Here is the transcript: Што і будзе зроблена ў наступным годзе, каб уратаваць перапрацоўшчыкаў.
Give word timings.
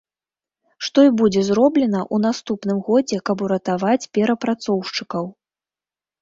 Што 0.85 0.99
і 1.07 1.11
будзе 1.19 1.43
зроблена 1.49 1.99
ў 2.03 2.15
наступным 2.27 2.79
годзе, 2.87 3.17
каб 3.31 3.45
уратаваць 3.49 4.09
перапрацоўшчыкаў. 4.19 5.25